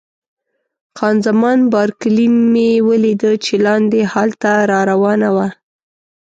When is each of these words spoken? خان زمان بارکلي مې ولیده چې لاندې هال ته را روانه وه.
خان 0.97 1.15
زمان 1.27 1.59
بارکلي 1.71 2.27
مې 2.51 2.69
ولیده 2.89 3.31
چې 3.45 3.53
لاندې 3.65 3.99
هال 4.11 4.29
ته 4.41 4.51
را 4.69 4.79
روانه 4.91 5.29
وه. 5.35 5.47